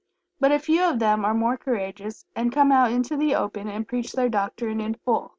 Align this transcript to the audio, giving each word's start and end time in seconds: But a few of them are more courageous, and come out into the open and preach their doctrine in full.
But 0.39 0.51
a 0.51 0.57
few 0.57 0.81
of 0.83 0.97
them 0.97 1.23
are 1.25 1.33
more 1.35 1.57
courageous, 1.57 2.25
and 2.35 2.51
come 2.51 2.71
out 2.71 2.91
into 2.91 3.15
the 3.15 3.35
open 3.35 3.67
and 3.67 3.87
preach 3.87 4.13
their 4.13 4.29
doctrine 4.29 4.81
in 4.81 4.95
full. 4.95 5.29